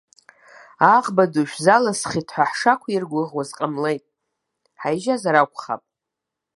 [0.93, 4.03] Аӷба ду шәзалысхит ҳәа ҳшақәиргәыӷуаз иҟамлеит,
[4.79, 5.81] ҳаижьазар акәхап.